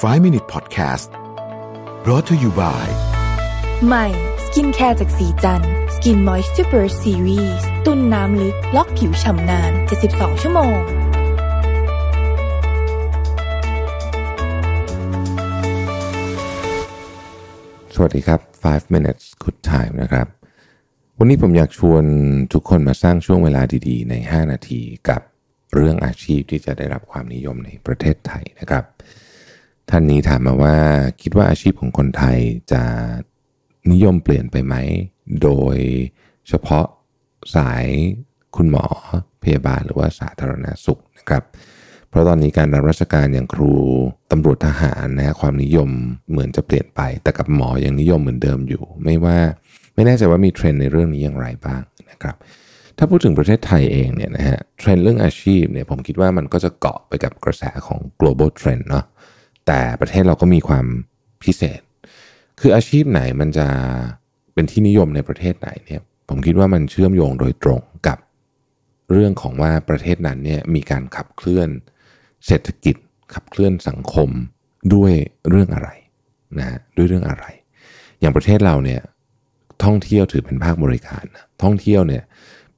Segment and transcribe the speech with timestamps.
[0.00, 1.10] 5 Minute Podcast
[2.02, 2.86] brought to you by
[3.86, 4.06] ใหม่
[4.44, 5.62] สกินแคร์จากศรีจัน
[5.94, 9.72] ทร์ Skin Moisture Super Series ตุนน้ำลึก ล็อกผิวฉ่ำนาน
[10.08, 10.76] 72 ชั่วโมง
[17.94, 20.26] สวัสดีครับ 5 minutes good time นะครับ
[21.18, 22.04] วันนี้ผมอยากชวน
[22.52, 25.20] ทุกคนมาสร้างช่วงเวลาดีๆ ใน 5 นาทีกับ
[25.74, 28.86] เรื่องอาชีพที่จะได้รับความนิยมในประเทศไทยนะครับ
[29.94, 30.76] ท่านนี้ถามมาว่า
[31.22, 32.38] คิดว่าอาชีพของคนไทย
[32.72, 32.82] จะ
[33.92, 34.74] นิยมเปลี่ยนไปไหม
[35.42, 35.76] โดย
[36.48, 36.86] เฉพาะ
[37.56, 37.86] สาย
[38.56, 38.84] คุณหมอ
[39.42, 41.42] พยาบาลหรือว่าสาธารณสุขนะครับ
[42.08, 43.72] เพราะตอนนี้การรับราชการอย่างครู
[44.30, 45.90] ตำรวจทหารนะความนิยม
[46.30, 49.38] เหมือนจะเปลี่ยนไป แต่กับหมอยังนิยมเหมือนเดิมอยู่ ไม่ว่า
[49.94, 52.36] ไม่แน่ใจว่ามีเทรนด์ในเรื่องนี้อย่างไรบ้างนะครับ
[52.98, 59.06] ถ้าพูดถึงประเทศไทยเองเนี่ยนะฮะเทรนด์เรื่องอาชีพเนี่ยผมคิดว่ามันก็จะเกาะไปกับกระแสของ global trend เนาะ
[59.66, 60.86] แต่ประเทศเราก็มีความ
[61.42, 61.80] พิเศษ
[62.60, 63.68] คืออาชีพไหนมันจะ
[64.54, 68.18] เป็นที่นิยมในประเทศไหนเนี่ย ผมคิดว่ามันเชื่อมโยงโดยตรงกับ
[69.12, 71.68] เรื่องของว่าประเทศนั้นเนี่ยมีการขับเคลื่อน
[72.46, 72.96] เศรษฐกิจ
[73.34, 74.30] ขับเคลื่อนสังคม
[74.94, 75.12] ด้วย
[75.48, 75.90] เรื่องอะไร
[76.58, 77.44] นะฮะด้วยเรื่องอะไร
[78.20, 79.00] อย่างประเทศเราเนี่ย
[79.84, 82.22] ท่องเที่ยวถือเป็นภาคบริการนะท่องเที่ยวเนี่ย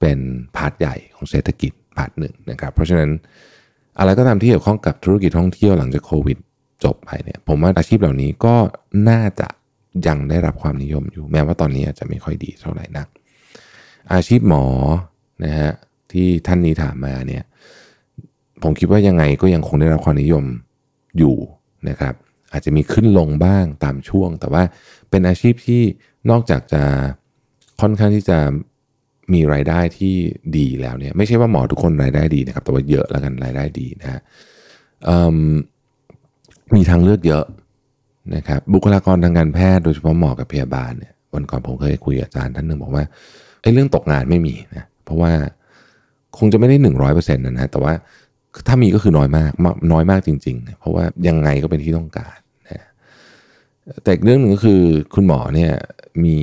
[0.00, 0.18] เป็น
[0.56, 3.10] part ใหญ่ของเศรษฐกิจ part หนึ่งนะครับ เพราะฉะนั้น
[3.98, 6.38] อะไรก็ตามที่เกี่ยวข้องกับธุรกิจท่องเที่ยวหลังจากโควิด
[6.84, 8.54] จบไปเนี่ยผมว่าอาชีพเหล่านี้ก็
[9.08, 9.48] น่าจะ
[10.06, 13.08] ยังได้รับความนิยมอยู่ แม้ว่าตอนนี้อาจจะไม่ค่อยดีเท่าไหร่นัก
[14.12, 14.64] อาชีพหมอ
[15.44, 15.72] นะฮะ
[16.12, 17.44] ที่ท่านนี้ถามมาเนี่ย
[18.62, 20.44] ผมคิดว่ายังไงก็ยังคงได้รับความนิยม
[21.18, 21.36] อยู่
[21.88, 22.14] นะครับ
[22.52, 24.62] อาจจะมีขึ้นลงบ้างตามช่วง แต่ว่า
[25.10, 25.82] เป็นอาชีพที่
[26.30, 26.82] นอกจากจะ
[27.80, 28.38] ค่อนข้างที่จะ
[29.32, 30.14] มีรายได้ที่
[30.56, 34.20] ดีแล้วเนี่ยไม่ใช่ว่าหมอทุกคนรายได้ดีนะครับ แต่ว่าเยอะแล้วกันรายได้ดีนะฮะ
[36.76, 37.44] มีทางเลือกเยอะ
[38.34, 43.04] นะครับบุคลากรทางการแพทย์โดยเฉพาะหมอกับพยาบาลเนี่ยวันก่อนผมเคยคุยกับอาจารย์ท่านหนึ่งบอกว่า
[43.62, 45.32] ไอ้เรื่องตกงานไม่มีนะเพราะว่า
[46.38, 47.92] คงจะไม่ได้หนึ่งร้อยเปอร์เซ็นต์นะนะแต่ว่า
[48.66, 49.50] ถ้ามีก็คือน้อยมาก
[49.92, 52.36] น้อยมากจริงๆ เพราะว่ายังไงก็เป็นที่ต้องการ
[52.70, 52.86] นะ
[54.02, 54.80] แต่อีกเรื่องหนึ่งก็คือ
[55.14, 55.72] คุณหมอเนี่ย
[56.24, 56.36] มี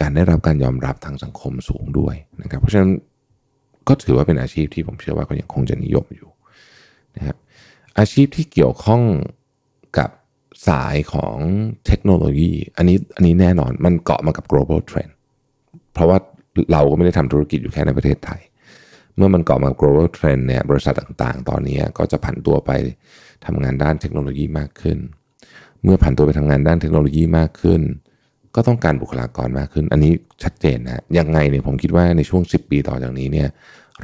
[0.00, 2.90] การได้รับการยอมรับทางสังคมสูงด้วยนะครับเพราะฉะนั้น
[3.88, 6.30] ก็ถือว่าเป็นอาชีพที่ผมเชื่อว่าก็ยังคงจะนิยมอยู่
[7.16, 7.36] นะครับ
[7.98, 9.02] อาชีพที่เกี่ยวข้อง
[10.68, 11.36] สายของ
[11.86, 15.12] เทคโนโลยี อันนี้อันนี้แน่นอนมันเกาะมากับ global trend
[15.94, 16.18] เพราะว่า
[16.72, 18.40] เราก็ไม่ได้ทำธุรกิจอยู่แค่ในประเทศไทย
[19.16, 22.70] เมื่อมันเกาะมา global trend เนี่ยบริษัทต่างๆ ตอนนี้ก็จะผันตัวไป
[23.46, 24.98] ทำงานด้านเทคโนโลยีมากขึ้น
[25.82, 27.80] เมื่อผันตัวไปทำงานด้านเทคโนโลยีมากขึ้น
[28.54, 33.48] ก็ต้องการบุคลากรมากขึ้น อันนี้ชัดเจนนะยังไงเนี่ยผมคิดว่าในช่วง 10 ปีต่อจากนี้เนี่ย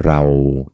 [0.05, 0.19] เรา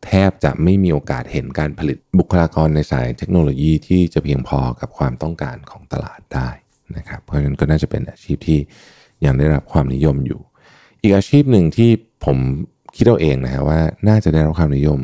[0.05, 6.49] แทบจะไม่มีโอกาสเห็นการผลิตบุคลากรในสายเทคโนโลยีที่จะเพียงพอกับความต้องการของตลาดได้
[6.97, 8.59] นะครับ เพราะฉะนั้นก็น่าจะเป็นอาชีพที่
[9.25, 10.39] ยังได้รับความนิยมอยู่
[11.01, 11.89] อีกอาชีพหนึ่งที่
[12.25, 12.37] ผม
[12.95, 14.99] คิดเอาเองนะฮะว่าน่าจะได้รับความนิยม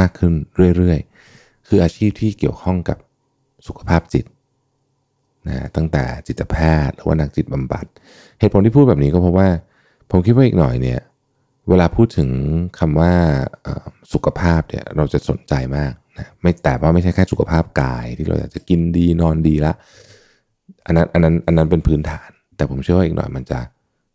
[0.00, 0.32] มากขึ้น
[0.76, 2.98] เรื่อยๆ คืออาชีพที่เกี่ยวข้องกับ
[3.66, 4.24] สุขภาพจิต
[5.48, 6.56] นะตั้งแต่จิตแพ
[6.88, 7.86] ทย์หรือว่านักจิตบำบัด
[8.38, 9.48] เหตุผลที่พูดแบบนี้ก็เพราะว่า
[10.10, 11.00] ผมคิดว่าอีกหน่อยเนี่ย
[11.68, 12.30] เวลาพูดถึง
[12.78, 13.12] คำว่า
[14.12, 19.72] สุขภาพเนี่ยเราจะสนใจมากนะไม่แต่ว่าไม่ใช่แค่สุขภาพกายที่เราอยากจะกินดีนอนดีละ
[20.86, 23.60] อันนั้นอันนั้นอันนั้นเป็นพื้นฐาน แต่ผมเชื่อว่าอีกหน่อยมันจะ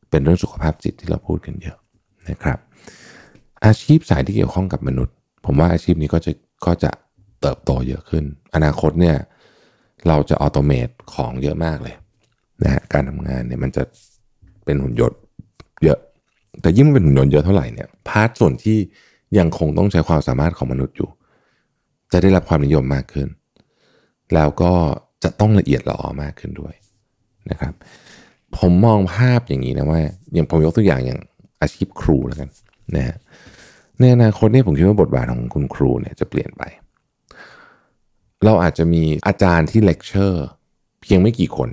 [0.10, 1.78] เป็นเรื่องสุขภาพจิตที่เราพูดกันเยอะ
[2.30, 2.60] นะครับ
[3.66, 5.16] อาชีพสายที่เกี่ยวข้องกับมนุษย์
[5.46, 6.32] ผมว่าอาชีพนี้ก็จะ
[6.66, 6.92] ก็จะ
[7.42, 8.24] เติบโตเยอะขึ้น
[8.56, 9.18] อนาคตเนี่ย
[10.08, 11.96] เราจะ automate ของเยอะมากเลย
[12.64, 13.84] นะฮะการทำงานเนี่ยมันจะ
[14.66, 15.20] เป็นหุ่นยนต์
[15.84, 16.00] เยอะ
[16.62, 18.78] แต่ยิ่งมันเป็นหุ่นยนต์เยอะเท่าไหร่เนี่ย part ส่วนที่
[19.38, 21.10] ยังคงต้องใช้ความสามารถของมนุษย์อยู่
[22.12, 23.28] จะได้รับความนิยมมากขึ้น
[24.34, 24.74] แล้วก็
[25.24, 26.74] จะต้องละเอียดละออมากขึ้นด้วย
[27.50, 27.74] นะครับ
[28.58, 30.02] ผมมองภาพอย่างนี้นะว่า
[30.34, 31.20] อย่างผมยกตัวอย่างอย่าง
[31.62, 32.50] อาชีพครูแล้วกัน
[32.96, 33.18] นะฮะ
[34.00, 36.64] ในอนาคตเนี่ยผมคิดว่าบทบาทของคุณครูเนี่ยจะเปลี่ยนไป
[38.46, 40.46] เราอาจจะมีอาจารย์ที่เลคเชอร์
[41.02, 41.70] เพียงไม่กี่คน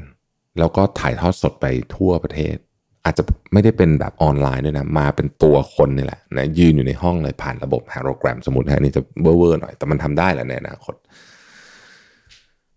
[0.58, 2.56] แล้วก็ถ่ายทอดสดไปทั่วประเทศ
[3.04, 10.94] อาจจะไม่ได้เป็นแบบออนไลน์ด้วยนะ มาเป็นตัวคนนี่แหละนะยืนอยู่ในห้องเลยผ่านระบบโฮโลแกรมสมมตินะนี่จะเวอร์ๆหน่อย แต่มันทำได้แหละในอนาคต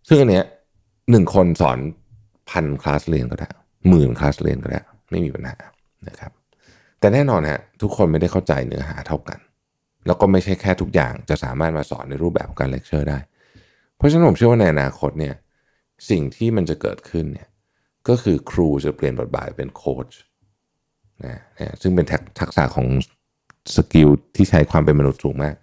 [0.08, 0.46] ซึ่งอันเนี้ย
[1.12, 1.78] หนึ่งคนสอน
[2.50, 3.50] พันคลาสเรียนก็ได้
[3.90, 4.80] หมื่นคลาสเรียนก็ได้
[5.12, 5.58] ไม่มีปัญหา
[6.08, 6.32] นะครับ
[7.00, 9.40] แต่แน่นอนฮะทุกคนไม่ได้เข้าใจเนื้อหาเท่ากัน
[10.08, 13.20] แล้วก็ไม่ใช่แค่ทุกอย่างจะสามารถมาสอนในรูปแบบการเลคเชอร์ได้
[13.98, 15.36] เพราะฉะนั้นผมเชื่อว่าในอนาคตเนี่ย
[16.10, 17.48] สิ่งที่มันจะเกิดขึ้นเนี่ย
[18.08, 20.10] ก็คือครูจะเปลี่ยนบทบาทเป็นโค้ช
[21.26, 22.06] นะนะซึ่งเป็น
[22.40, 22.88] ทักษะของ
[23.76, 25.56] skill ที่ใช้ความเป็นมนุษย์สูงมาก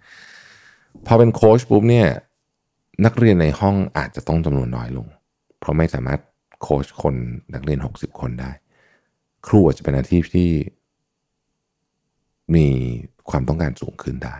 [1.05, 2.07] พอเป็นโค้ชปุ๊บเนี่ย
[3.05, 5.07] นักเรียนในห้องอาจจะต้องจำนวนน้อยลง
[5.59, 6.19] เพราะไม่สามารถ
[6.61, 7.15] โค้ชคน
[7.53, 8.51] นักเรียน 60 คนได้
[9.47, 10.49] ครูอาจจะเป็นอาชีพที่
[12.55, 12.67] มี
[13.29, 14.35] ความต้องการสูงขึ้นได้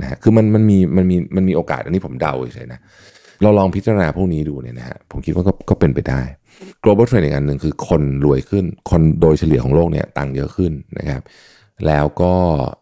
[0.00, 2.80] นะฮะคือมันมันมีมันมีมันมีโอกาสอันนี้ผมเดาเฉยๆนะ
[3.42, 6.20] เราลองพิจารณาพวกนี้ดูเนี่ยนะฮะผมคิดว่าก็ก็เป็นไปได้
[6.82, 11.22] global trend อีกอันหนึ่งคือคนรวยขึ้น คนโดยเฉลี่ยของโลกเนี่ยตังเยอะขึ้นนะครับ
[11.86, 12.34] แล้วก็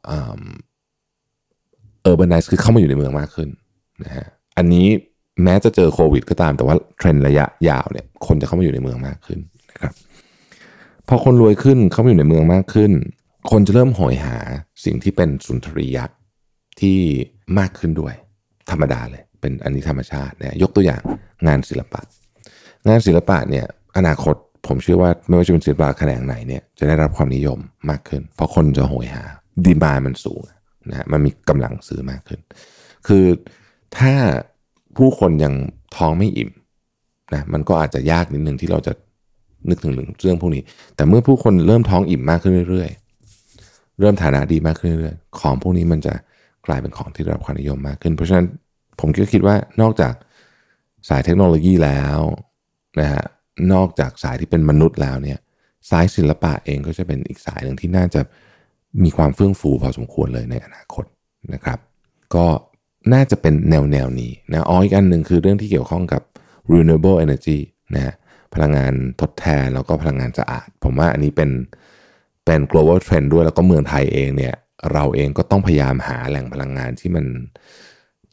[0.06, 3.48] urbanize คือเข้ามาอยู่ในเมืองมากขึ้น
[4.04, 4.26] นะฮะ
[4.56, 4.86] อันนี้
[5.44, 9.38] แม้จะเจอโควิดก็ตามแต่ว่าเทรนด์ระยะยาวเนี่ยคนจะเข้ามาอยู่ในเมืองมากขึ้น
[9.70, 9.92] นะครับ
[11.08, 12.92] พอคนรวยขึ้นเข้ามาอยู่ในเมืองมากขึ้น
[13.50, 14.38] คนจะเริ่มโหยหา
[14.84, 16.18] สิ่งที่เป็นสุนทรียักษ์
[16.80, 16.98] ที่
[17.58, 18.14] มากขึ้นด้วย
[18.70, 21.02] ธรรมดาเลย เป็นอันนี้ธรรมชาติเนี่ยยกตัวอย่าง
[21.46, 22.00] งานศิลปะ
[22.86, 23.66] งานศิลปะเนี่ย
[23.96, 24.34] อนาคต
[24.66, 27.58] ผมเชื่อว่าไม่ว่าจะเป็นศิลปะแขนงไหนเนี่ยจะได้รับความนิยม
[27.90, 29.24] มากขึ้น เพราะคนจะโหยหา
[29.64, 30.40] ดีมามันสูง
[30.90, 32.40] นะฮะมันมีกำลังซื้อมากขึ้น
[33.06, 33.24] คือ
[33.98, 34.12] ถ้า
[34.96, 35.54] ผู้คนยัง
[35.96, 36.50] ท้องไม่อิ่ม
[37.34, 38.92] นะมันก็อาจจะยากนิดนึงที่เราจะ
[39.68, 40.62] นึกถึงเรื่องพวกนี้
[40.96, 46.14] แต่เมื่อผู้คนเริ่มท้องอิ่มมากขึ้นเรื่อยๆ เริ่มฐานะดีมากขึ้นเรื่อยๆ ของพวกนี้มันจะ
[46.66, 48.46] กลายเป็นของที่ได้รับความนิยมมากขึ้น เพราะฉะนั้น
[49.00, 50.12] ผมก็คิดว่านอกจาก
[51.08, 52.18] สายเทคโนโลยีแล้ว
[53.00, 53.24] นะฮะ
[53.72, 55.38] นอกจากสายที่เป็นมนุษย์แล้วเนี่ย
[55.90, 58.20] สายศิลปะเองก็จะเป็นอีกสายหนึ่งที่น่าจะ
[59.04, 61.04] มีความเฟื่องฟูพอสมควรเลยในอนาคต
[61.54, 61.78] นะครับ
[62.34, 62.46] ก็
[63.12, 66.22] น่าจะเป็นแนวแนวนี้นะอ๋ออีกอันหนึ่งคือเรื่องที่เกี่ยวข้องกับ
[66.72, 67.58] renewable energy
[67.94, 68.14] นะฮะ
[68.54, 71.50] พลังงานทดแทนแล้วก็พลังงานสะอาด ผมว่าอันนี้เป็น
[72.44, 74.54] เป็น global trend ด้วยแล้วก็เมืองไทยเองเนี่ย
[74.92, 77.26] เราเองก็ต้องพยายามหาแหล่งพลังงานที่มัน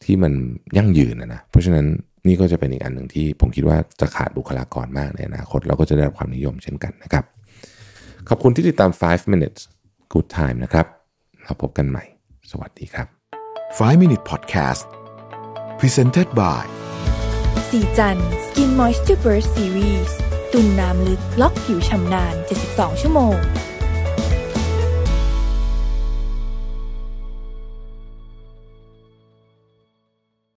[0.04, 0.32] ที่มัน
[0.76, 1.86] ยั่งยืนนะนะเพราะฉะนั้น
[2.26, 7.24] นี่ก็จะเป็นอีกอันหนึ่งที่ผมคิดว่าจะขาดบุคลากรมากในอนาคตเราก็จะได้รับความนิยมเช่นกันนะครับ
[8.28, 9.60] ขอบคุณที่ติดตาม 5 minutes
[10.12, 10.86] good time นะครับ
[11.42, 12.04] เราพบกันใหม่
[12.50, 13.06] สวัสดีครับ
[13.78, 14.84] 5 Minute Podcast
[15.80, 16.64] Presented by
[17.68, 20.10] สีจัน Skin Moisture Burst Series
[20.52, 22.34] ตุ่มน้ำลึกล็อกผิวชำนาน
[22.68, 23.36] 72 ชั่วโมง